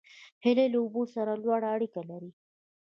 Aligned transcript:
هیلۍ 0.43 0.67
له 0.73 0.77
اوبو 0.83 1.01
سره 1.15 1.31
لوړه 1.43 1.67
اړیکه 1.75 2.01
لري 2.09 2.31